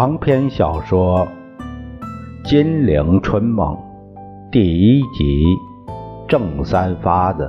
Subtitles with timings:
[0.00, 1.28] 长篇小说
[2.48, 3.74] 《金陵春梦》
[4.50, 5.44] 第一集
[6.26, 7.44] 《郑三发子》，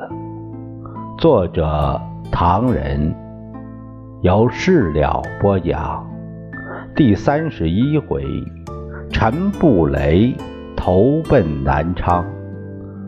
[1.18, 1.98] 作者
[2.30, 3.16] 唐人，
[4.20, 6.06] 由事了播讲。
[6.94, 8.26] 第三十一回，
[9.10, 10.36] 陈布雷
[10.76, 12.26] 投奔南昌，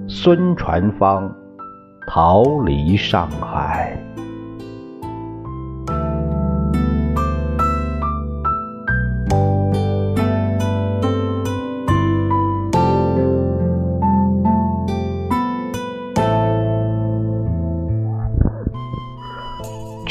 [0.08, 1.30] 孙传芳
[2.08, 4.02] 逃离上海。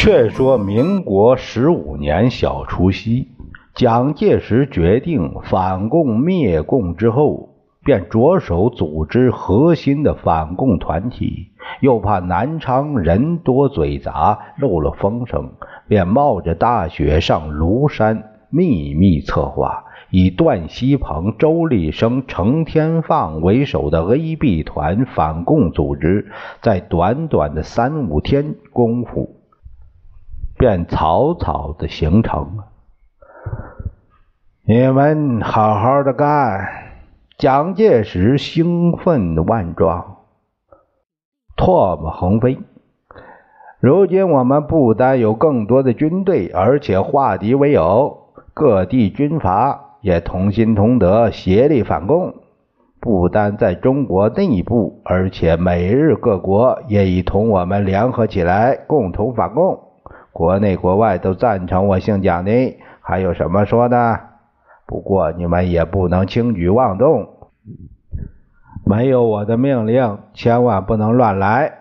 [0.02, 3.28] 却说民国十五年小除夕，
[3.72, 7.50] 蒋介石决定反共灭共之后，
[7.84, 11.52] 便着手组织核心的反共团体。
[11.82, 15.52] 又怕南昌人多嘴杂，漏了风声，
[15.86, 29.36] 便冒着大雪上庐山，秘密策划，以段锡朋、周立生、程天放为首的 A-B 团反共组织，在短短的三五天功夫。
[30.62, 32.66] 便草草的形成了。
[34.64, 36.68] 你们好好的干！
[37.36, 40.18] 蒋介石兴奋万状，
[41.56, 42.60] 唾沫横飞。
[43.80, 52.36] 如今我们不但有更多的军队，而且化敌为友，各地军阀也同心同德，协力反共。
[53.00, 59.81] 不单在中国内部，而且美日各国也已同我们联合起来，共同反共。
[60.32, 64.18] 国内国外都赞成我姓蒋的，还有什么说的？
[64.86, 67.28] 不过你们也不能轻举妄动，
[68.84, 71.72] 没有我的命令，千万不能乱来。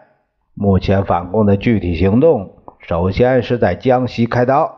[0.53, 4.69] 目前反共的具体行动，首先是在江西开刀，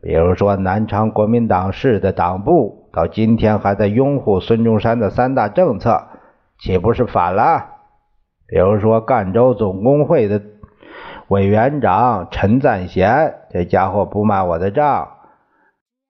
[0.00, 6.04] 比如说南昌国民党市的党部，到今天还在拥护孙中山的三大政策，
[6.58, 7.66] 岂不是反了？
[8.46, 10.40] 比如说赣州总工会的。
[11.28, 15.08] 委员长陈赞贤，这家伙不卖我的账，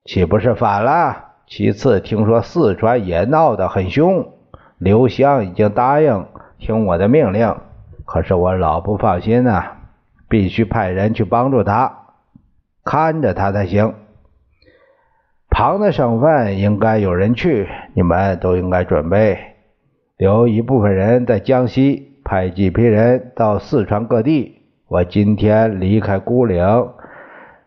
[0.03, 1.35] 岂不是反了？
[1.47, 4.33] 其次，听说四川也闹得很凶，
[4.77, 6.27] 刘湘已经答应
[6.57, 7.55] 听我的命令，
[8.03, 9.77] 可是我老不放心啊，
[10.27, 12.07] 必须派人去帮助他，
[12.83, 13.93] 看着他才行。
[15.49, 19.39] 旁的省份应该有人去，你们都应该准备，
[20.17, 24.64] 留一部分人在江西，派几批人到四川各地。
[24.95, 26.65] 我今天离开孤岭，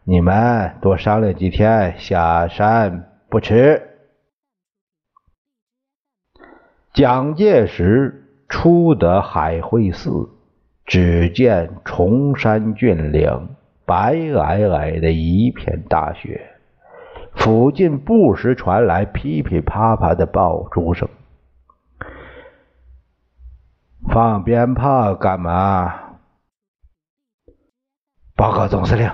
[0.04, 3.82] 你们多商量几天，下山不迟。
[6.94, 10.30] 蒋介石出得海会寺，
[10.86, 13.50] 只见崇山峻岭，
[13.84, 16.40] 白皑皑的一片大雪，
[17.34, 21.06] 附近不时传来噼噼啪啪的爆竹声。
[24.10, 26.07] 放鞭炮干嘛？
[28.38, 29.10] 报告总司令，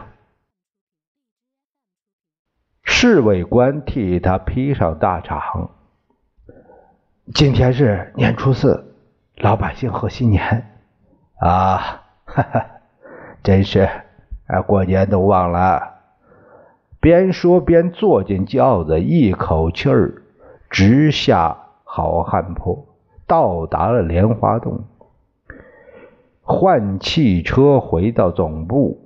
[2.83, 5.71] 侍卫官替他披上大氅。
[7.33, 8.95] 今天是年初四，
[9.37, 10.77] 老百姓贺新年
[11.39, 12.03] 啊！
[12.27, 12.67] 哈哈，
[13.43, 13.89] 真是
[14.47, 16.03] 啊，过年都忘了。
[17.01, 20.23] 边说边坐进轿子，一口气儿
[20.69, 22.87] 直下好汉坡，
[23.27, 24.85] 到达了莲花洞，
[26.43, 29.01] 换汽车回到总部。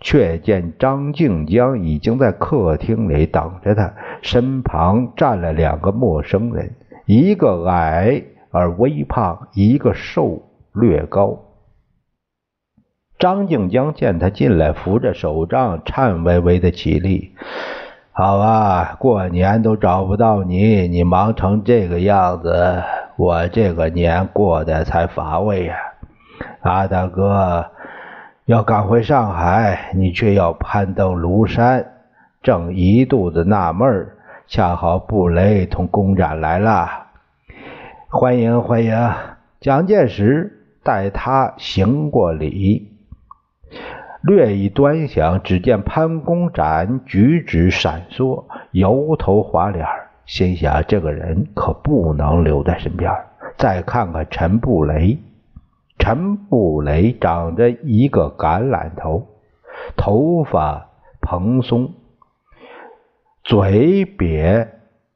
[0.00, 6.74] 却见张静江已经在客厅里等着他，身旁站了两个陌生人，
[7.04, 11.38] 一个矮而微胖，一个瘦略高。
[13.18, 17.34] 张静江见他进来，扶着手杖，颤巍巍的起立
[18.10, 22.82] ：“好啊，过年都找不到你，你忙成这个样子，
[23.18, 25.76] 我这个年过得才乏味呀，
[26.62, 27.66] 阿大哥。”
[28.50, 31.86] 要赶回上海，你却要攀登庐山，
[32.42, 34.08] 正一肚子纳闷
[34.48, 36.88] 恰好布雷同公展来了，
[38.08, 39.12] 欢迎欢迎！
[39.60, 42.90] 蒋介石带他行过礼，
[44.20, 49.86] 略一端详，只见潘公展举止闪烁，油头滑脸，
[50.26, 53.12] 心想这个人可不能留在身边。
[53.56, 55.16] 再看看陈布雷。
[56.00, 59.28] 陈布雷长着一个橄榄头，
[59.96, 60.88] 头发
[61.20, 61.92] 蓬松，
[63.44, 64.66] 嘴瘪，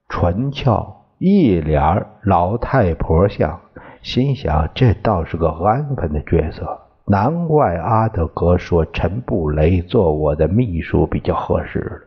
[0.08, 3.60] 唇翘，一脸老太婆相。
[4.02, 12.06] 心想，这倒是个安分的角色，难怪阿德格说陈布雷做我的秘书比较合适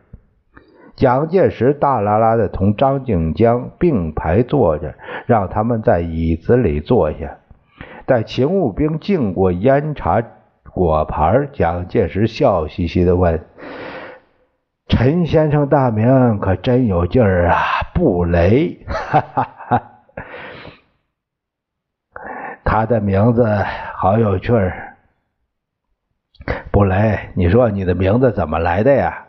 [0.94, 4.94] 蒋介石大拉拉的同张静江并排坐着，
[5.26, 7.38] 让他们在椅子里坐下。
[8.08, 10.22] 待勤务兵敬过烟茶
[10.72, 13.44] 果盘，蒋介石笑嘻嘻地问
[14.88, 17.58] ：“陈先生大名可真有劲儿啊，
[17.92, 19.82] 布雷！”哈哈哈。
[22.64, 23.46] 他的名字
[23.92, 24.96] 好有趣儿，
[26.72, 27.18] 布雷。
[27.34, 29.26] 你说你的名字怎么来的呀？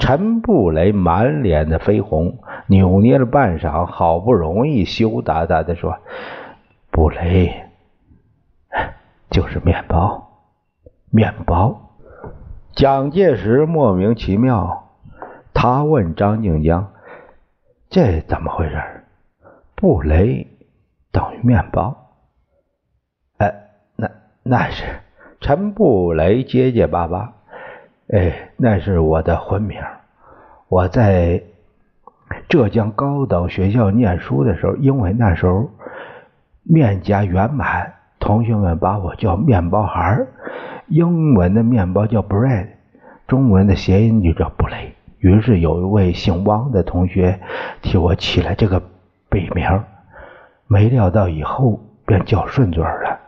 [0.00, 5.96] 陈布雷满脸的绯红，扭捏了半晌，好不容易羞答答的说
[6.90, 7.65] ：“布雷，
[9.36, 10.30] 就是面包，
[11.10, 11.90] 面包。”
[12.74, 14.88] 蒋介石莫名其妙，
[15.52, 16.90] 他问张静江
[17.90, 18.82] ：“这怎么回事？
[19.74, 20.46] 布雷
[21.12, 22.14] 等于面包？”
[23.36, 23.52] 哎，
[23.94, 24.10] 那
[24.42, 24.84] 那是
[25.42, 27.34] 陈布雷结结巴巴。
[28.08, 29.82] 哎，那是我的婚名。
[30.68, 31.42] 我在
[32.48, 35.68] 浙江高等学校念书的时候，因为那时候
[36.62, 37.95] 面颊圆满，
[38.26, 40.26] 同学们把我叫面包孩儿。
[40.88, 42.66] 英文的面包叫 bread，
[43.28, 44.94] 中文的谐音就叫布雷。
[45.18, 47.40] 于是有一位姓汪的同学
[47.82, 48.82] 替我起了这个
[49.30, 49.84] 笔名，
[50.66, 53.20] 没料到以后便叫顺嘴了，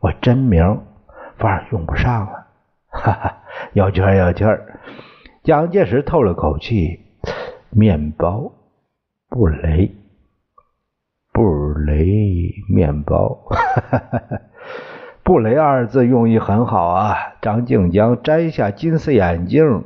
[0.00, 0.80] 我真名
[1.38, 2.46] 反而用不上了。
[2.90, 3.36] 哈哈。
[3.72, 4.80] 有趣儿，有趣儿。
[5.44, 7.00] 蒋介石透了口气
[7.70, 8.50] ：“面包，
[9.28, 9.92] 布雷，
[11.40, 14.40] 布雷，面包。”哈哈哈哈
[15.22, 17.16] 布雷二字用意很好啊。
[17.40, 19.84] 张静江摘下金丝眼镜，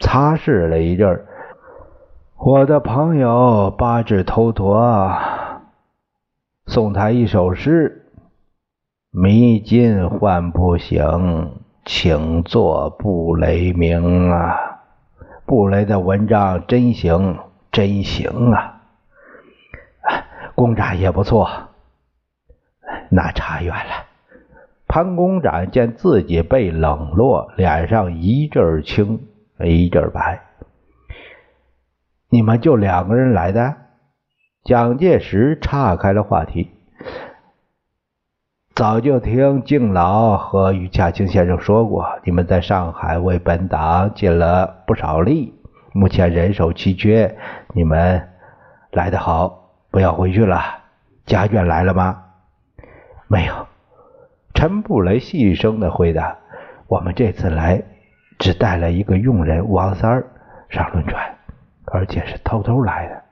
[0.00, 1.26] 擦拭了一阵
[2.38, 5.12] 我的朋友八指头陀
[6.66, 8.06] 送他一首诗
[9.12, 11.52] ：“迷津唤不醒。”
[11.84, 14.56] 请做布雷明啊！
[15.46, 17.38] 布雷的文章真行，
[17.72, 18.77] 真行啊！
[20.58, 21.48] 公展也不错，
[23.12, 24.06] 那差远了。
[24.88, 29.28] 潘公展见自己被冷落，脸上一阵青
[29.60, 30.40] 一阵白。
[32.28, 33.76] 你们就两个人来的？
[34.64, 36.72] 蒋介石岔开了话题。
[38.74, 45.54] 早就听敬老和于家清先生说过，你们在上海为本党尽了不少力，
[45.92, 47.38] 目前人手奇缺，
[47.74, 48.28] 你们
[48.90, 49.57] 来得好，
[49.98, 50.62] 不要回去了。
[51.26, 52.22] 家眷来了吗？
[53.26, 53.66] 没有。
[54.54, 56.36] 陈布雷细声的回答
[56.86, 57.82] ：“我们这次来
[58.38, 60.24] 只带了一个佣人王三儿
[60.68, 61.20] 上轮船，
[61.86, 63.22] 而且是偷偷来的。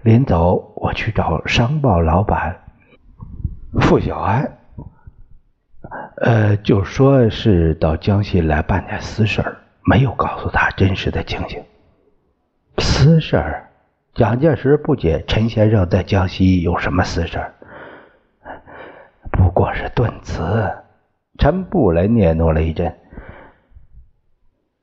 [0.00, 2.58] 临走，我去找商报老板
[3.82, 4.50] 傅小安。”
[6.16, 11.62] 呃，就说是到江西来办点私事儿，没有告诉他真实的情形。
[12.78, 13.69] 私事儿，
[14.14, 17.40] 蒋介石不解，陈先生在江西有什么私事？
[19.30, 20.72] 不过是顿词。
[21.38, 22.98] 陈布雷嗫嚅了一阵。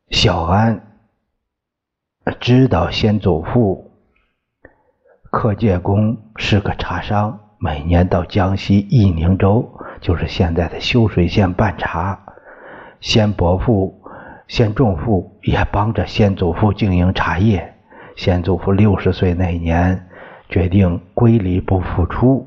[0.09, 0.81] 小安
[2.39, 3.91] 知道先祖父
[5.29, 9.77] 柯介公是个茶商，每年到江西义宁州。
[9.99, 12.19] 就是现在的修水县办茶，
[13.01, 14.01] 先伯父、
[14.47, 17.73] 先仲父也帮着先祖父经营茶叶。
[18.17, 20.09] 先祖父六十岁那年，
[20.49, 22.45] 决定归里不复出，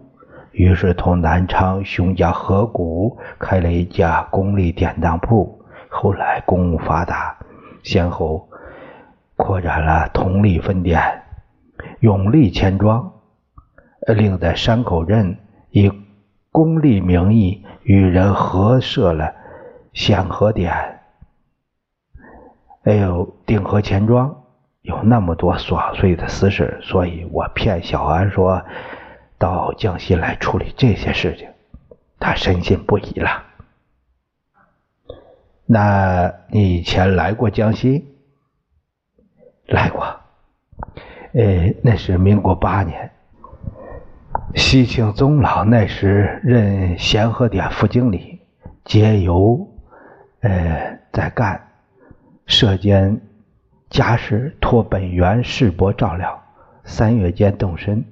[0.50, 5.62] 于是同南昌熊家河谷开了一家公立典当铺。
[5.88, 7.38] 后来公务发达，
[7.84, 8.48] 先后
[9.36, 11.00] 扩展了同利分店、
[12.00, 13.12] 永利钱庄，
[14.08, 15.38] 另在山口镇
[15.70, 15.90] 以。
[16.52, 19.32] 公立名义与人合设了
[19.92, 20.98] 显和点，
[22.82, 24.39] 还有，定和钱庄
[24.82, 28.62] 有那么多琐碎的私事，所以我骗小安说
[29.38, 31.48] 到江西来处理这些事情，
[32.18, 33.44] 他深信不疑了。
[35.66, 38.06] 那你以前来过江西？
[39.66, 40.04] 来过，
[41.32, 43.12] 呃，那是民国八年。
[44.56, 48.40] 西庆宗老那时任咸和点副经理，
[48.84, 49.68] 节由
[50.40, 51.68] 呃在干，
[52.46, 53.20] 社间
[53.90, 56.40] 家事托本源世伯照料。
[56.84, 58.04] 三月间动身，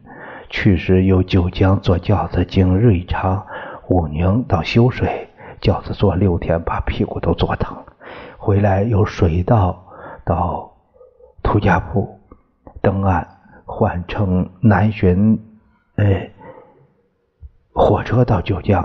[0.51, 3.47] 去时由九江坐轿子经瑞昌、
[3.89, 5.29] 武宁到修水，
[5.61, 7.77] 轿子坐六天，把屁股都坐疼。
[8.37, 9.85] 回来由水道
[10.25, 10.77] 到
[11.43, 12.21] 涂家铺，
[12.83, 13.27] 登岸
[13.65, 15.41] 换乘南巡。
[15.97, 16.31] 哎，
[17.73, 18.83] 火车到九江，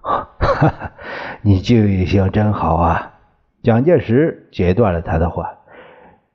[0.00, 0.92] 哈 哈，
[1.42, 3.14] 你记性真好啊！
[3.62, 5.55] 蒋介石截断了他的话。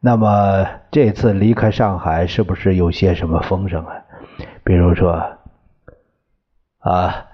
[0.04, 3.94] 那么这次离开上海，是不是有些什么风声啊？
[4.64, 5.12] 比如说，
[6.80, 7.28] 啊，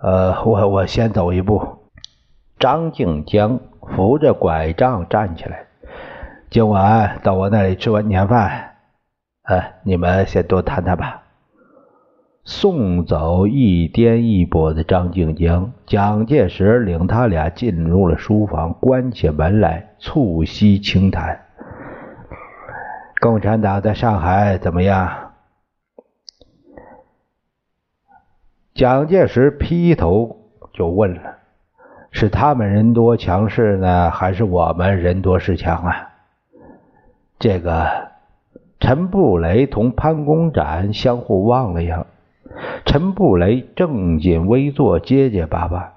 [0.00, 1.90] 呃，我我先走一步。
[2.60, 5.66] 张静江扶着拐杖站起来，
[6.48, 8.76] 今晚到我那里吃完年饭，
[9.42, 11.22] 呃，你们先多谈谈吧。
[12.44, 21.40] 送走一颠一跛的张静江，蒋介石领他俩进入了书房，关起门来促膝轻谈。
[23.22, 25.30] 共产党在上海怎么样？
[28.74, 31.38] 蒋介石劈头就问了
[32.10, 36.10] ：“是他们人多强势呢，还是我们人多势强啊？”
[37.38, 38.10] 这个
[38.80, 42.04] 陈布雷同潘公展相互望了一眼，
[42.84, 45.94] 陈布雷正襟危坐，结结巴巴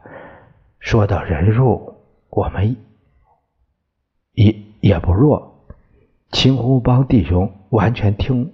[0.77, 1.95] 说到：“人数，
[2.29, 2.77] 我们
[4.33, 5.53] 也也不弱。”
[6.31, 8.53] 青红帮弟兄完全听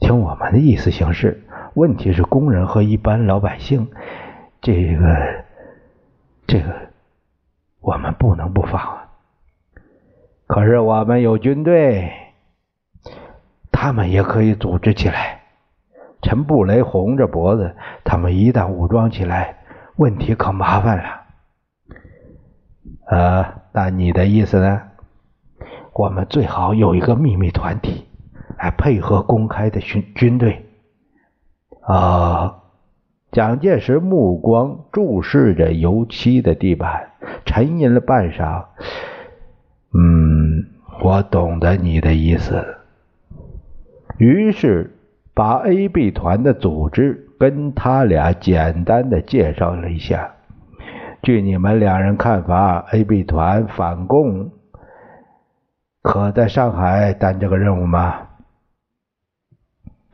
[0.00, 1.44] 听我们的意思行事，
[1.74, 3.88] 问题是工人和一般老百姓，
[4.60, 5.44] 这个
[6.46, 6.74] 这个
[7.80, 9.08] 我们不能不防啊。
[10.46, 12.12] 可是我们有军队，
[13.72, 15.40] 他们也可以组织起来。
[16.22, 19.58] 陈布雷红着脖子，他们一旦武装起来，
[19.96, 21.04] 问题可麻烦了。
[23.06, 24.82] 呃，那你的意思呢？
[25.94, 28.04] 我们最好有一个秘密团体，
[28.58, 30.66] 来配合公开的军军队。
[31.82, 32.62] 啊！
[33.30, 37.10] 蒋介石目光注视着油漆的地板，
[37.44, 38.64] 沉吟了半晌。
[39.92, 40.66] 嗯，
[41.02, 42.64] 我懂得你的意思。
[44.18, 44.96] 于是
[45.32, 50.32] 把 A、B 团的组织跟他俩简单的介绍了一下。
[51.22, 54.50] 据你们两人看法，A、B 团反共。
[56.04, 58.28] 可在上海担这个任务吗？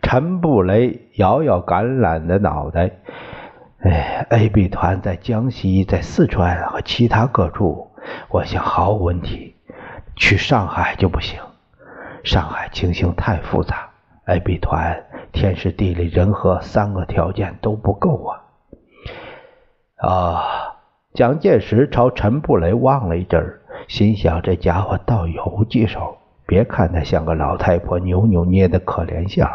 [0.01, 2.93] 陈布雷摇摇橄榄的脑袋。
[3.81, 7.91] 哎，A、B 团在江西、在四川和其他各处，
[8.29, 9.57] 我想毫无问题。
[10.15, 11.41] 去上海就不行，
[12.23, 13.91] 上海情形太复杂
[14.27, 18.47] ，A、B 团天时、地利、人和三个条件都不够啊！
[19.97, 20.70] 啊，
[21.13, 23.61] 蒋介石朝陈布雷望了一阵儿。
[23.89, 29.49] 心想：这家伙倒有几手，别看他像个老太婆扭扭捏的可怜相，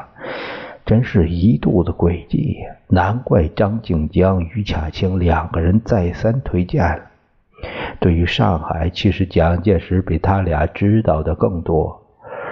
[0.86, 2.58] 真是一肚子诡计。
[2.90, 7.02] 难怪张静江、于洽清两个人再三推荐。
[8.02, 12.02] 对于上海，其实蒋介石比他俩知道的更多。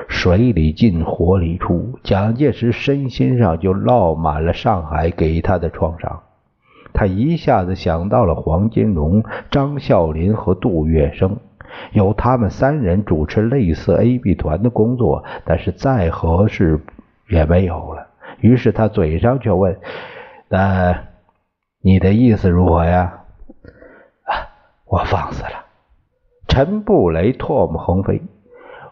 [0.07, 6.23] 水里进，火里出，蒋介石身心上就落满了上海给他的创伤。
[6.93, 11.38] 他一下子想到了黄金荣、张啸林和杜月笙。
[11.91, 16.79] 由他们三人主持类似 A、B 团的工作，但是再合适
[17.27, 18.07] 也没有了。
[18.41, 19.79] 于是他嘴上却问
[20.50, 21.05] ：“那
[21.81, 23.21] 你的意思如何呀？”
[24.25, 24.53] 啊，
[24.85, 25.65] 我放肆了。
[26.47, 28.21] 陈布雷唾沫横飞。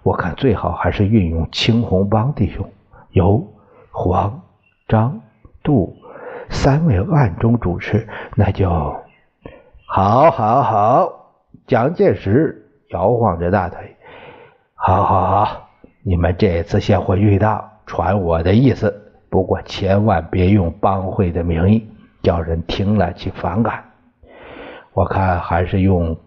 [0.01, 2.67] 我看最好还是运用青红帮弟兄，
[3.11, 3.45] 由
[3.91, 4.41] 黄、
[4.87, 5.21] 张、
[5.61, 5.95] 杜
[6.51, 8.69] 三位暗中主持，那就
[9.87, 11.13] 好，好，好。
[11.65, 12.59] 蒋介石。
[12.91, 13.95] 摇晃着大腿，
[14.75, 15.69] 好好好，
[16.03, 19.13] 你们这次先回去一趟，传我的意思。
[19.29, 21.89] 不过千万别用帮会的名义，
[22.21, 23.85] 叫人听了起反感。
[24.91, 26.17] 我看还是用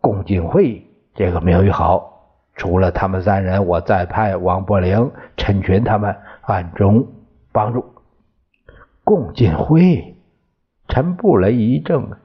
[0.00, 0.82] 共进会
[1.14, 2.10] 这个名誉好。
[2.56, 7.06] 除了他们三人，我再派王伯龄、陈群他们暗中
[7.52, 7.84] 帮助。
[9.04, 10.16] 共进会，
[10.88, 12.16] 陈布雷一怔，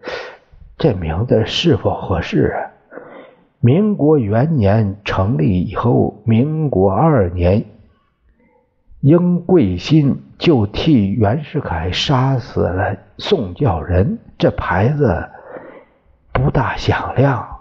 [0.78, 2.72] 这名字是否合适啊？
[3.60, 7.66] 民国元年成立以后，民国二年，
[9.02, 15.30] 英贵新就替袁世凯杀死了宋教仁，这牌子
[16.32, 17.60] 不大响亮。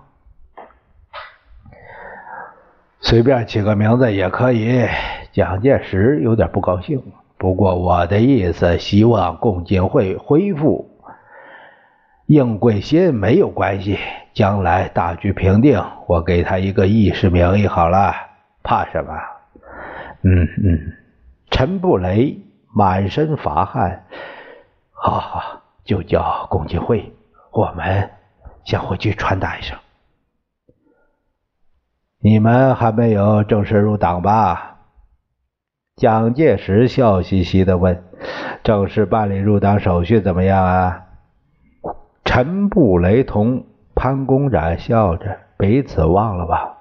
[3.01, 4.87] 随便起个名字也可以。
[5.33, 7.03] 蒋介石有点不高兴，
[7.39, 10.91] 不过我的意思，希望共进会恢复。
[12.27, 13.97] 应贵新没有关系，
[14.35, 18.13] 将来大局平定，我给他一个义士名义好了，
[18.63, 19.15] 怕什么？
[20.23, 20.93] 嗯嗯，
[21.49, 22.39] 陈布雷
[22.75, 24.05] 满身发汗，
[24.91, 27.15] 好好，就叫共进会，
[27.53, 28.11] 我们
[28.65, 29.79] 先回去传达一声。
[32.21, 34.78] 你们还没有正式入党吧？
[35.99, 38.05] 蒋介石笑嘻嘻的问
[38.63, 41.03] ：“正式办理入党手续怎么样啊？”
[42.25, 43.65] 陈布雷同
[43.97, 46.79] 潘公展笑着，彼此忘了吧。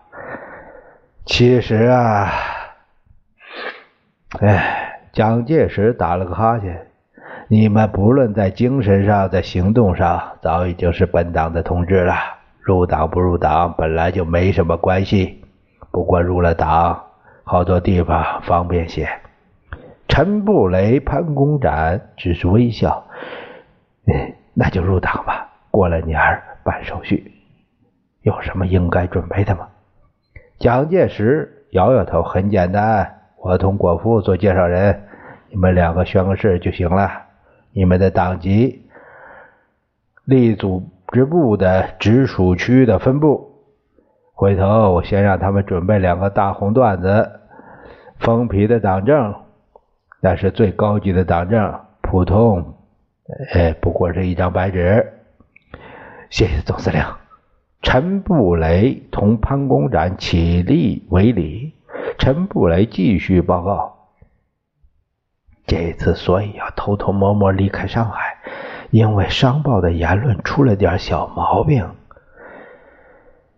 [1.25, 2.29] 其实啊，
[4.39, 6.87] 哎，蒋介石打了个哈欠。
[7.47, 12.13] 你们不论在精神上，在行动上，早已经是本党的同志了。
[12.61, 15.43] 入党不入党本来就没什么关系，
[15.89, 17.06] 不过入了党，
[17.49, 19.07] 好多地方方便些。
[20.09, 23.05] 陈布雷、潘公展只是微笑。
[24.53, 25.49] 那就入党吧。
[25.71, 27.31] 过了年儿办手续，
[28.21, 29.69] 有什么应该准备的吗？
[30.59, 35.03] 蒋介石摇摇头，很简单，我同国父做介绍人，
[35.49, 37.09] 你们两个宣个誓就行了。
[37.71, 38.89] 你们的党籍、
[40.25, 43.56] 立组织部的直属区的分部。
[44.37, 47.39] 回头我先让他们准备两个大红缎子
[48.19, 49.33] 封皮的党证，
[50.21, 52.75] 那是最高级的党证，普通。
[53.51, 55.11] 哎，不过是一张白纸。
[56.29, 57.03] 谢谢总司令。
[57.81, 61.73] 陈布雷同潘公展起立为礼。
[62.19, 63.97] 陈布雷继续报告：
[65.65, 68.37] 这次所以要偷偷摸摸离开上海，
[68.91, 71.89] 因为商报的言论出了点小毛病。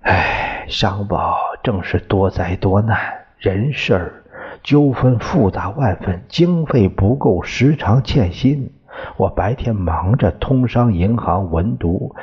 [0.01, 2.97] 唉，商报正是多灾多难，
[3.37, 4.23] 人事儿
[4.63, 8.71] 纠纷复杂万分，经费不够，时常欠薪。
[9.17, 12.15] 我白天忙着通商银行文读，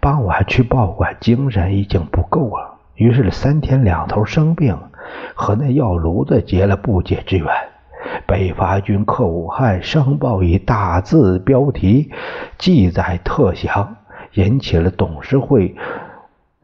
[0.00, 2.78] 傍晚去报馆，精神已经不够了。
[2.94, 4.78] 于是三天两头生病，
[5.34, 7.46] 和那药炉子结了不解之缘。
[8.26, 12.12] 北伐军克武汉，商报以大字标题
[12.56, 13.96] 记载特详，
[14.34, 15.76] 引起了董事会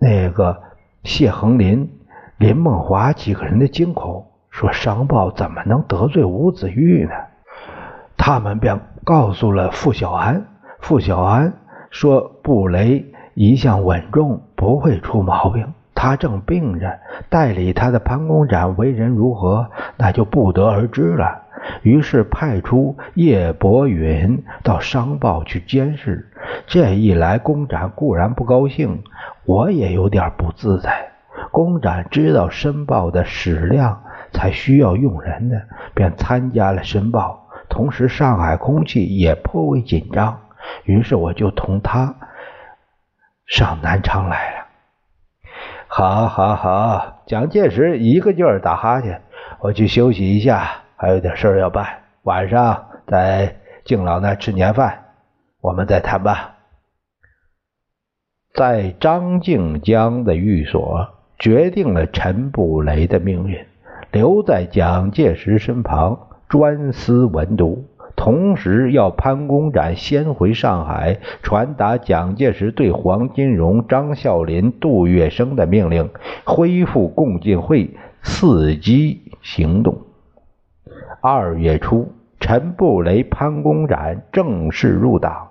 [0.05, 0.61] 那个
[1.03, 1.91] 谢恒林、
[2.37, 7.13] 林梦华几个人的惊恐，说商报怎么能得罪吴子玉呢？
[8.19, 8.79] 他们便。
[9.05, 10.47] 告诉了傅小安，
[10.81, 11.53] 傅小安
[11.90, 15.75] 说：“布雷一向稳重，不会出毛病。
[15.95, 21.43] 他正病着，代理他的潘公展为人如何，那就不得而知了。”
[21.83, 26.31] 于是派出叶伯云到商报去监视。
[26.66, 29.03] 这一来，公展固然不高兴，
[29.44, 31.11] 我也有点不自在。
[31.50, 35.62] 公展知道申报的矢量才需要用人的，
[35.94, 37.48] 便参加了申报。
[37.68, 40.40] 同时，上海空气也颇为紧张，
[40.85, 42.14] 于是我就同他
[43.46, 44.66] 上南昌来了。
[45.88, 47.22] 好，好，好！
[47.27, 49.22] 蒋介石一个劲儿打哈欠。
[49.61, 51.87] 我去休息一下，还有点事儿要办。
[52.23, 55.05] 晚上在敬老那吃年饭，
[55.61, 56.55] 我们再谈吧。
[58.55, 63.59] 在张静江的寓所，决定了陈布雷的命运，
[64.12, 66.29] 留在蒋介石身旁。
[66.49, 67.85] 专司文读，
[68.17, 76.09] 同时要潘公展先回上海，传达蒋介石对黄金荣、张啸林、杜月笙的命令，
[76.45, 77.90] 恢复共进会，
[78.23, 79.99] 伺机行动。
[81.27, 85.49] 二月初，陈布雷、潘公展正式入党。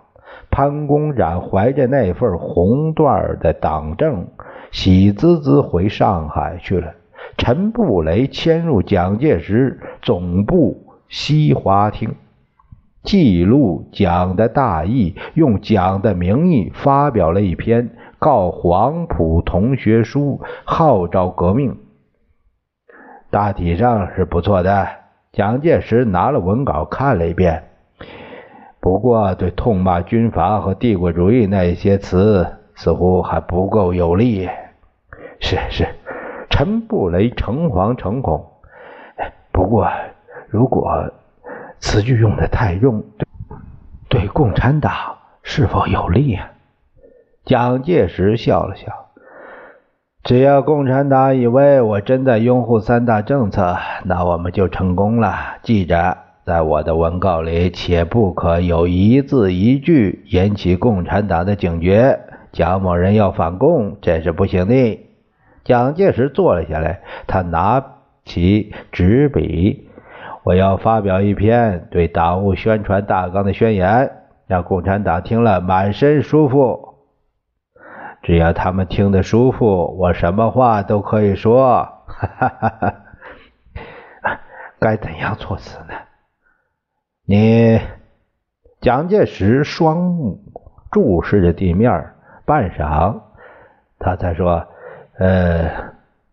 [0.51, 4.27] 潘公展怀着那份红缎的党证，
[4.69, 6.93] 喜滋滋回上海去了。
[7.39, 10.93] 陈布雷迁入蒋介石总部。
[11.09, 12.13] 西华厅
[13.01, 21.75] 记录蒋的大义，用蒋的名义发表了一篇告黄埔同学书，号召革命。
[23.31, 25.02] 大体上是不错的。
[25.33, 27.63] 蒋介石拿了文稿看了一遍，
[28.79, 34.47] 不过对痛骂军阀和帝国主义那些词似乎还不够有力。
[35.39, 35.87] 是是，
[36.51, 38.45] 陈布雷诚惶诚恐。
[39.51, 39.89] 不过。
[40.49, 41.11] 如果
[41.79, 43.03] 词句用的太重，
[44.07, 44.91] 对共产党
[45.41, 46.51] 是否有利啊？
[47.43, 49.02] 蒋介石笑了笑，
[50.23, 55.35] 只要共产党以为我真的拥护三大政策，那我们就成功了。
[55.63, 62.17] 记着，在我的文告里，且不可有一字一句引起共产党的警觉。
[62.53, 64.99] 蒋某人要反共，这是不行的。
[65.65, 67.83] 蒋介石坐了下来，他拿
[68.23, 69.89] 起纸笔。
[70.43, 74.09] 我要发表一篇对党务宣传大纲的宣言，
[74.47, 76.92] 让共产党听了满身舒服。
[78.23, 81.83] 只要他们听得舒服，我什么话都可以说。
[82.07, 82.95] 哈哈哈哈
[84.79, 85.93] 该怎样措辞呢？
[87.25, 87.79] 你，
[88.81, 90.39] 蒋介石双目
[90.91, 92.11] 注视着地面，
[92.45, 93.21] 半晌，
[93.99, 94.67] 他才说
[95.19, 95.69] ：“呃，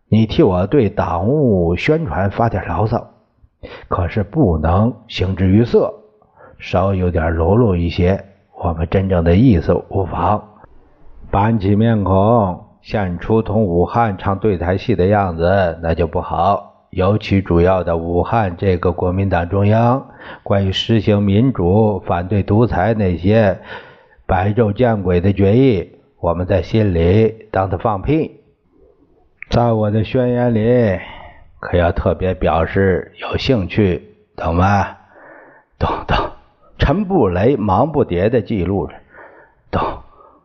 [0.09, 3.09] 你替我对党务宣传发点牢骚。”
[3.87, 5.93] 可是不能形之于色，
[6.57, 8.25] 稍有点柔弱一些，
[8.63, 10.50] 我们真正的意思无妨。
[11.31, 16.87] 板起面孔，现出同武汉唱对台戏的样子，那就不好。
[16.89, 20.07] 尤其主要的武汉这个国民党中央，
[20.43, 23.61] 关于实行民主、反对独裁那些
[24.27, 28.41] 白昼见鬼的决议，我们在心里当他放屁。
[29.49, 30.99] 在我的宣言里，
[31.61, 34.97] 可要特别表示有兴趣，懂吗？
[35.79, 36.17] 懂懂。
[36.77, 38.95] 陈布雷忙不迭地记录着，
[39.71, 39.81] 懂。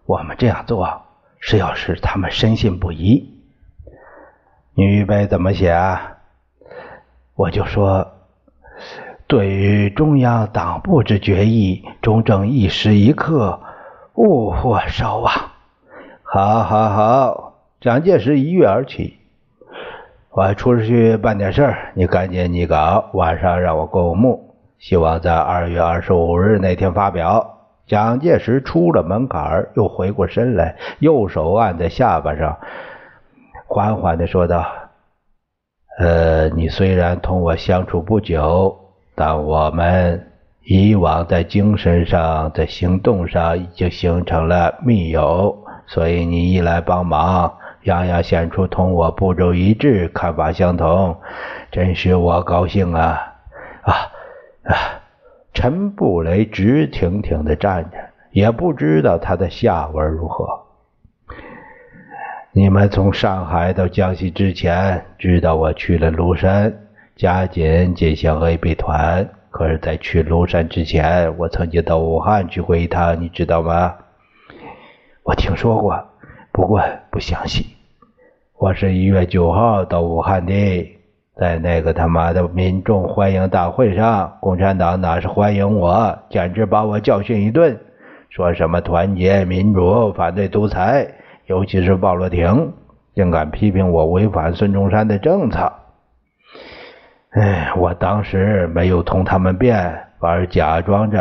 [0.06, 1.02] 我们这样做
[1.40, 3.32] 是要使他们深信不疑。
[4.74, 6.18] 你预备怎么写啊？
[7.34, 8.12] 我就说，
[9.26, 13.60] 对于中央党部之决议，中正一时一刻
[14.14, 15.34] 勿或稍忘。
[16.22, 17.54] 好，好，好。
[17.80, 19.18] 蒋介石一跃而起，
[20.30, 27.55] 我出去办点事儿，你赶紧拟稿，晚上让我过目，希望在二月二十五日那天发表。
[27.86, 32.58] 蒋介石出了门槛又回过身来，右手按在下巴上，
[33.66, 34.66] 缓缓的说道
[35.98, 38.76] ：“呃，你虽然同我相处不久，
[39.14, 40.32] 但我们
[40.64, 47.52] 以往在精神上、在行动上已经形成了密友，所以你一来帮忙。”
[47.86, 51.16] 样样显出同我步骤一致，看法相同，
[51.70, 53.34] 真使我高兴啊！
[53.82, 53.94] 啊
[54.64, 54.74] 啊！
[55.56, 57.96] 陈布雷直挺挺的站着，
[58.30, 60.46] 也不知道他的下文如何。
[62.52, 66.70] 你们从上海到江西之前，知道我去了庐山，
[67.16, 69.26] 加紧进行 A B 团。
[69.48, 73.94] 可是，在去庐山之前，我曾经到武汉去过一趟，你知道吗？
[75.22, 75.98] 我听说过，
[76.52, 77.64] 不过不详细。
[78.58, 80.95] 我是一月九号到武汉的，
[81.38, 87.78] 在那个他妈的民众欢迎大会上，共产党哪是欢迎我，简直把我教训一顿，
[88.30, 91.06] 说什么团结民主、反对独裁，
[91.44, 92.72] 尤其是鲍罗廷，
[93.14, 95.70] 竟敢批评我违反孙中山的政策。
[97.32, 101.20] 哎，我当时没有同他们辩，反而假装着，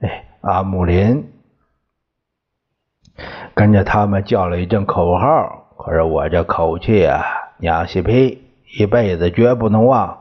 [0.00, 1.22] 哎，阿木林，
[3.52, 5.74] 跟着他们叫了一阵口号。
[5.76, 7.22] 可是我这口气啊，
[7.58, 8.41] 娘西皮，
[8.78, 10.18] 一辈子绝不能忘。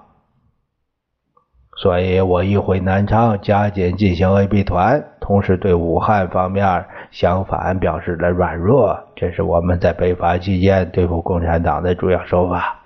[1.78, 9.00] 所以我一回南昌，加紧进行 A B 团，同时对武汉方面相反表示了软弱。
[9.16, 12.78] 这是我们在北伐期间对付共产党的主要手法。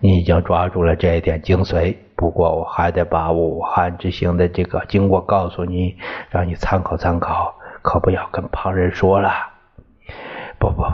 [0.00, 5.96] 你已经抓住了这一点精髓，不过我还得把武汉之行的这个经过告诉你，
[6.30, 9.30] 让你参考参考，可不要跟旁人说了。
[10.58, 10.88] 不不不。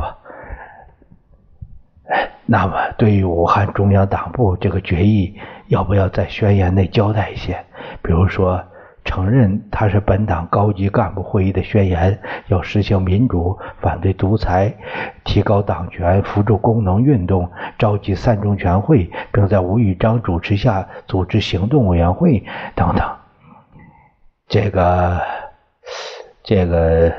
[2.53, 5.35] 那么，对于武汉中央党部这个决议，
[5.69, 7.65] 要不要在宣言内交代一些？
[8.03, 8.63] 比如说，
[9.07, 14.71] 承认它是本党高级干部会议的宣言，要实行民主，反对独裁，
[15.25, 23.11] 提高党权，扶助功能运动，召集三中全会，并在吴玉章主持下组织行动委员会等等。
[24.47, 25.23] 这个，
[26.43, 27.11] 这个，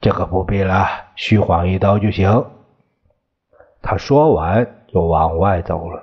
[0.00, 2.46] 这个不必了，虚晃一刀就行。
[3.88, 6.02] 他说完，就往外走了。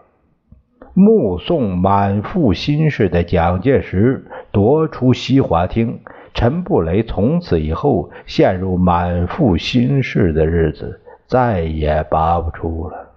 [0.94, 6.00] 目送满腹心事的蒋介石踱出西华厅，
[6.34, 13.10] 陈布雷从此以后陷入满腹心事的日子，再也拔不出了。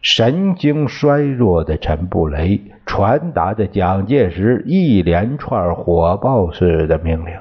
[0.00, 7.34] 神经衰弱的陈布雷传达着蒋介石一连串火爆式的命令。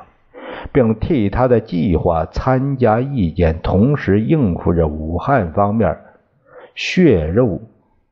[0.74, 5.96] 并替他的计划参加意见，同时应付着武汉方面
[6.74, 7.62] 血肉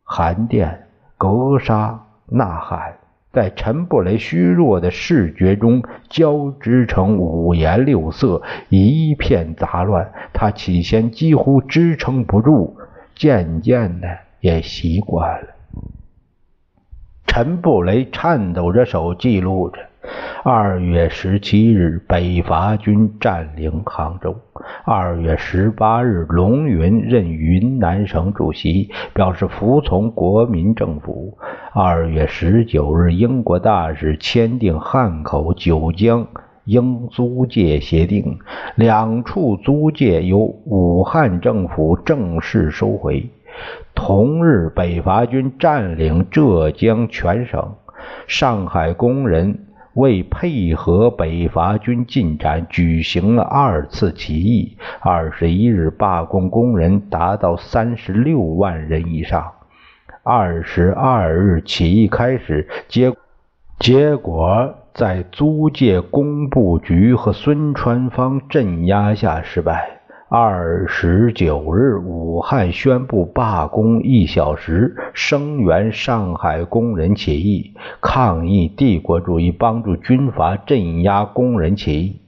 [0.03, 2.97] 含电、格杀呐喊，
[3.33, 10.11] 在陈布雷虚弱的视觉中交织成五颜六色，一片杂乱。
[10.31, 12.77] 他起先几乎支撑不住，
[13.15, 14.07] 渐渐的
[14.39, 15.47] 也习惯了。
[17.25, 19.79] 陈布雷颤抖着手记录着。
[20.43, 24.35] 二月十七日，北伐军占领杭州。
[24.83, 31.37] 二月十八日，龙云任云南省主席，表示服从国民政府。
[31.73, 36.27] 二月十九日，英国大使签订汉口、九江
[36.65, 38.39] 英租界协定，
[38.75, 43.29] 两处租界由武汉政府正式收回。
[43.93, 47.75] 同日，北伐军占领浙江全省，
[48.25, 49.67] 上海工人。
[49.93, 54.77] 为配合北伐军进展，举行了二次起义。
[55.01, 59.51] 二十一日，罢工工人达到三十六万人以上。
[60.23, 63.13] 二十二日，起义开始，结
[63.79, 70.00] 结果在租界工部局和孙传芳镇压下失败。
[70.33, 82.21] 二十九日，武汉宣布罢工一小时，声援上海工人起义，抗议帝国主义帮助军阀镇压工人起义。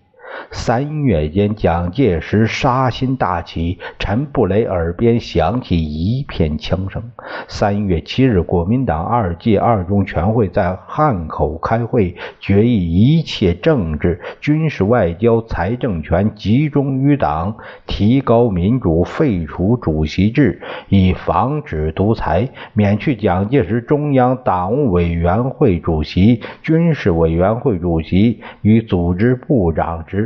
[0.52, 7.04] 三月间，蒋介石杀心大起，陈布雷耳边响起一片枪声。
[7.48, 30.23] 三月七日，国民党二届二中全会在汉口开会，决议一切政治、军事、外交、财政权集中于党，提高民主，废除主席制，以防止独裁，免去蒋介石中央党务委员会主席、军事委员会主席与组织部长职。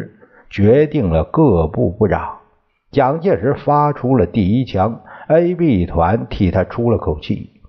[0.57, 2.39] 决定了各部部长，
[2.89, 7.61] 蒋介石发出了第一枪，A、B 团替他出了口气。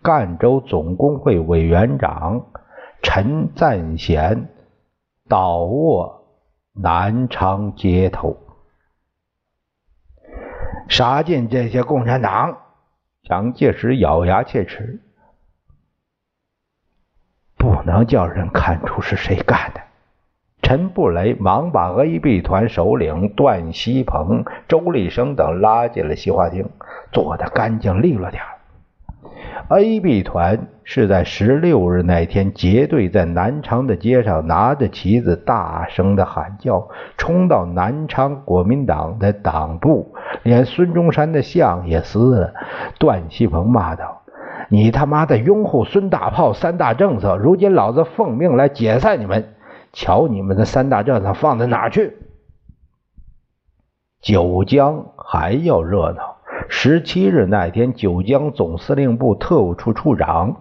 [0.00, 2.46] 赣州总工会委员长
[3.02, 4.48] 陈赞贤
[5.28, 6.24] 倒卧
[6.72, 8.36] 南昌街头，
[10.86, 12.58] 杀尽这些共产党！
[13.24, 15.02] 蒋介石咬牙切齿，
[17.56, 19.80] 不能叫人看出是谁干的。
[20.66, 26.68] 陈布雷忙把 A、B 团首领段锡鹏、周立生等拉进了西花厅，
[27.12, 28.42] 做得干净利落点
[29.68, 42.52] A、B 团是在十六日那天结队在南昌的街上，拿着旗子大声的喊叫，冲到南昌国民党的党部，连孙中山的像也撕了。
[42.98, 44.22] 段锡鹏骂道
[44.68, 49.50] ：“你他妈的拥护孙大炮三大政策，如今老子奉命来解散你们！”
[49.96, 52.18] 瞧你们的三大政策放在哪去？
[54.20, 56.36] 九江还要热闹。
[56.68, 60.56] 十七日那天，九江总司令部特务处处长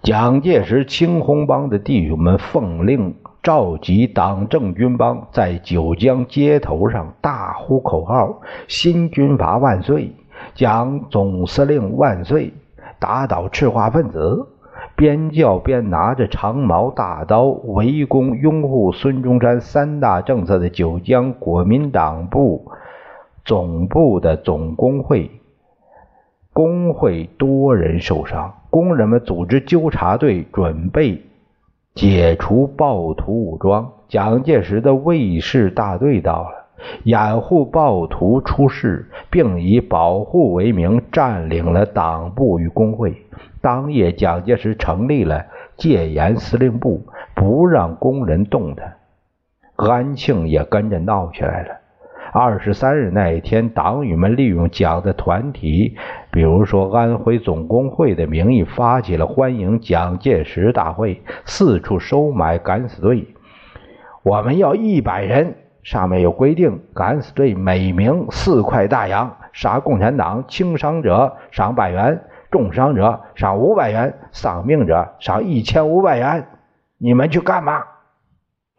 [0.00, 10.14] 蒋介石青红帮的弟兄们奉令召集党政军帮，在九江街头上大呼口号：“新军阀万岁！
[10.54, 12.54] 蒋总司令万岁！
[13.00, 14.46] 打倒赤化分子！”
[14.96, 22.70] 边叫边拿着长矛大刀围攻拥护孙中山三大政策的九江国民党部
[23.44, 25.30] 总部的总工会，
[26.52, 31.22] 工会多人受伤，工人们组织纠察队，准备
[31.94, 33.92] 解除暴徒武装。
[34.08, 36.55] 蒋介石的卫士大队到了，
[37.04, 43.16] 掩护暴徒出事，并以保护为名占领了党部与工会。
[43.60, 45.44] 当夜，蒋介石成立了
[45.76, 48.96] 戒严司令部，不让工人动弹。
[49.76, 51.68] 安庆也跟着闹起来了。
[52.32, 55.96] 二十三日那一天，党羽们利用蒋的团体，
[56.30, 63.26] 比如说安徽总工会的名义，发起了欢迎蒋介石大会，四处收买敢死队。
[64.22, 65.54] 我们要一百人，
[65.86, 72.24] 上面有规定，敢死队每名四块大洋，杀共产党，轻伤者赏百元。
[72.50, 76.48] 重伤者赏五百元，丧命者赏一千五百元。
[76.98, 77.84] 你们去干嘛？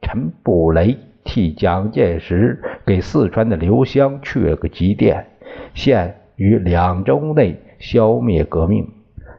[0.01, 5.27] 陈布雷替蒋介石给四川的刘湘去了个急电，
[5.73, 8.85] 现于两周内消灭革命。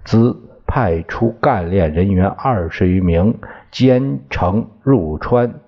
[0.05, 0.35] 兹
[0.67, 3.39] 派出干练人员二十余名，
[3.71, 5.61] 兼程入川，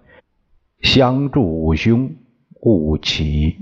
[0.81, 2.17] 相助五兄
[2.61, 3.59] 勿起。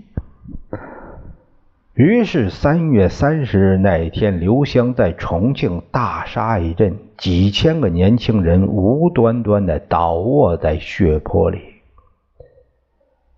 [1.94, 11.58] 于是三月三十日那天，刘湘在重庆大杀一阵，几千个年轻人无端端的倒卧在血泊里。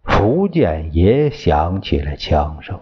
[0.05, 2.81] 福建也响起了枪声，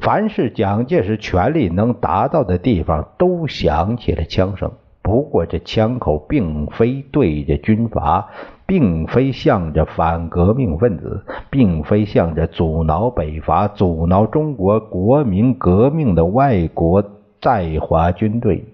[0.00, 4.72] 凡是蒋介石权力能达到的地方，都响起了枪声。
[5.00, 8.30] 不过这枪口并非对着军阀。
[8.66, 17.04] 并非向着反革命分子，并非向着阻挠北伐、阻挠中国国民革命的外国
[17.40, 18.64] 在华军队。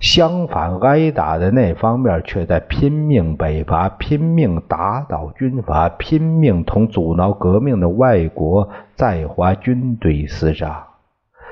[0.00, 10.86] 相反，挨打的那方面却在拼命北伐，拼命打倒军阀，拼命同阻挠革命的外国在华军队厮杀。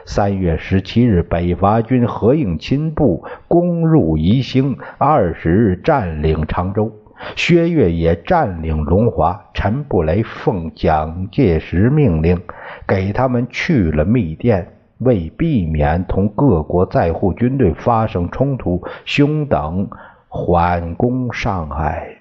[0.04, 6.92] 三月十七日，北伐军何应钦部攻入宜兴，二十日占领常州，
[7.36, 9.46] 薛岳也占领龙华。
[9.54, 12.40] 陈布雷奉蒋介石命令，
[12.86, 19.88] 给他们去了密电，为避免同各国在沪军队发生冲突，兄等
[20.28, 22.16] 缓攻上海。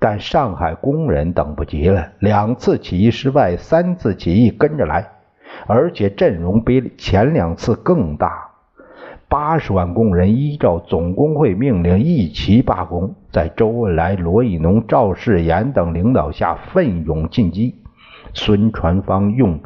[0.00, 5.06] 但上海工人等不及了，两次起义失败，三次起义跟着来。
[5.66, 8.50] 而且阵容比前两次更大，
[9.28, 17.76] 八十万工人依照总工会命令一齐罢工，在周恩来、罗亦农、赵世炎等领导下奋勇进击。
[18.32, 19.58] 孙传芳用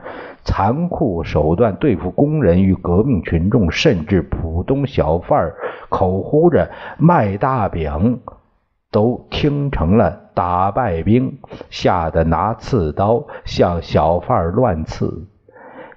[0.42, 5.56] 残酷手段对付工人与革命群众，甚至浦东小贩儿
[5.90, 8.20] 口呼着卖大饼，
[8.90, 15.26] 都听成了打败兵，吓得拿刺刀向小贩儿乱刺。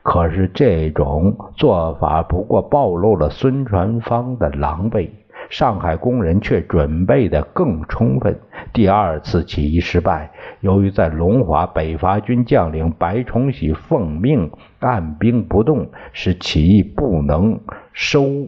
[0.09, 5.09] 可是这种做法不过暴露了孙传芳的狼狈。
[5.49, 8.39] 上海工人却准备的更充分。
[8.71, 17.59] 第二次起义失败，由于在龙华北伐军将领白崇禧奉命按兵不动，使起义不能
[17.91, 18.47] 收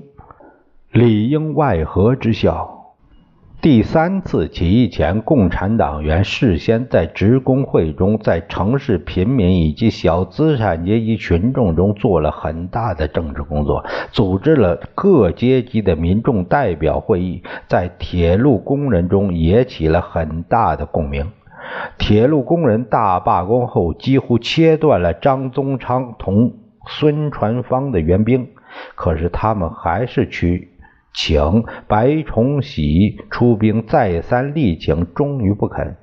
[0.93, 2.78] 里应外合之效。
[3.61, 21.29] 第三次起义前，共产党员事先在职工会中，在城市贫民以及小资产阶级群众中做了很大的政治工作，组织了各阶级的民众代表会议，在铁路工人中也起了很大的共鸣。
[21.97, 26.53] 铁路工人大罢工后，几乎切断了张宗昌同
[26.87, 28.47] 孙传芳的援兵，
[28.95, 30.68] 可是他们还是去。
[31.13, 35.95] 请白崇禧出兵，再三力请，终于不肯。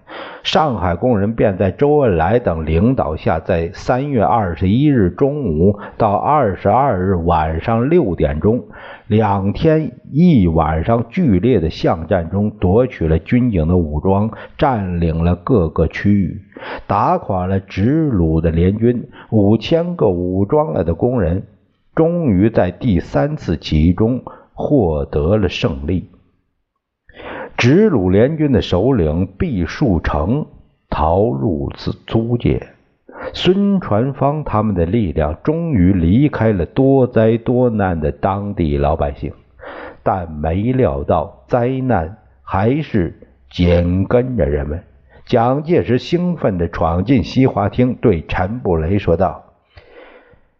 [0.42, 8.64] 上海工人便在周恩来等领导下，在三月二十一日中午到二十二日晚上六点钟，
[9.08, 16.42] 两天一晚上剧烈的巷战中，夺取了军警的武装，占领了各个区域，
[16.86, 19.08] 打垮了直鲁的联军。
[19.30, 21.44] 五千个武装了的工人，
[21.94, 24.22] 终于在第三次起义中。
[24.56, 26.10] 获得了胜利。
[27.56, 30.46] 直鲁联军的首领毕树成
[30.90, 32.66] 逃入租租界，
[33.32, 39.32] 孙传芳他们的力量终于离开了多灾多难的当地老百姓，
[40.02, 43.14] 但没料到灾难还是
[43.50, 44.82] 紧跟着人们。
[45.24, 49.45] 蒋介石兴奋地闯进西华厅，对陈布雷说道。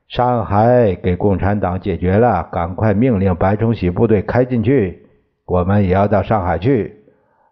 [0.08, 5.06] 上海给共产党解决了，赶快命令白崇禧部队开进去，
[5.44, 7.02] 我们也要到上海去。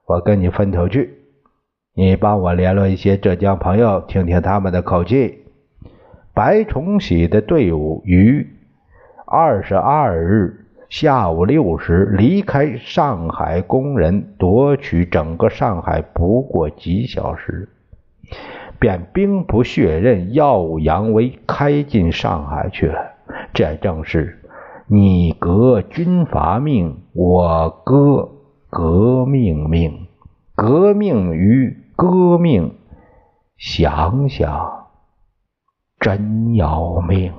[0.06, 1.18] 我跟你分头去，
[1.94, 5.44] 你帮我联络一些浙江朋友，听听他们的口气。
[6.32, 8.46] 白崇禧的队伍于
[9.26, 17.68] 二十二日下午六时离开上海，工人夺取整个上海不过几小时。
[18.84, 23.00] 便兵不血刃、耀武扬威，开进上海去了。
[23.54, 24.42] 这正是
[24.86, 28.28] 你革军阀命，我革
[28.68, 30.06] 革命命。
[30.54, 32.74] 革命与革命，
[33.56, 34.70] 想想
[35.98, 37.32] 真要命。